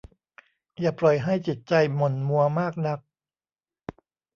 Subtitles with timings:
[0.79, 2.99] อย่าปล่อยให้จิตใจหม่นมัวมากนัก